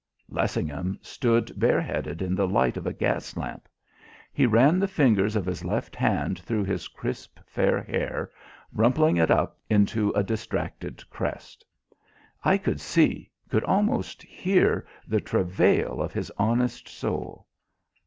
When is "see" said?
12.81-13.29